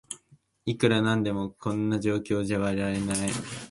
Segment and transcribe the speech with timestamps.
[0.65, 3.17] いくらなんでもこんな状況じゃ笑えない